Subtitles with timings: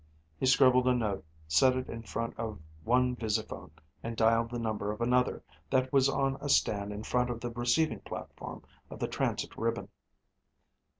[0.39, 3.69] He scribbled a note, set it in front of one visiphone
[4.01, 7.51] and dialed the number of another that was on a stand in front of the
[7.51, 9.89] receiving platform of the transit ribbon.